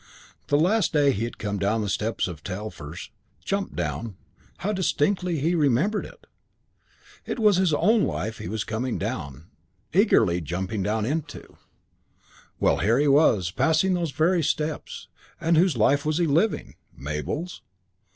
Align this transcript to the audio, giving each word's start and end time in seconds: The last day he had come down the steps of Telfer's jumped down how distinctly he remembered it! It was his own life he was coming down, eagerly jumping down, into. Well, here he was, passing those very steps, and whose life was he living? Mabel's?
The 0.47 0.57
last 0.57 0.93
day 0.93 1.11
he 1.11 1.25
had 1.25 1.37
come 1.37 1.59
down 1.59 1.83
the 1.83 1.87
steps 1.87 2.27
of 2.27 2.41
Telfer's 2.43 3.11
jumped 3.45 3.75
down 3.75 4.15
how 4.57 4.73
distinctly 4.73 5.37
he 5.39 5.53
remembered 5.53 6.07
it! 6.07 6.25
It 7.27 7.37
was 7.37 7.57
his 7.57 7.71
own 7.71 8.05
life 8.05 8.39
he 8.39 8.47
was 8.47 8.63
coming 8.63 8.97
down, 8.97 9.51
eagerly 9.93 10.41
jumping 10.41 10.81
down, 10.81 11.05
into. 11.05 11.55
Well, 12.59 12.77
here 12.77 12.97
he 12.97 13.07
was, 13.07 13.51
passing 13.51 13.93
those 13.93 14.09
very 14.09 14.41
steps, 14.41 15.07
and 15.39 15.55
whose 15.55 15.77
life 15.77 16.03
was 16.03 16.17
he 16.17 16.25
living? 16.25 16.77
Mabel's? 16.97 17.61